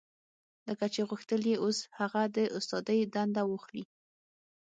[0.67, 3.83] لکه چې غوښتل يې اوس هغه د استادۍ دنده واخلي.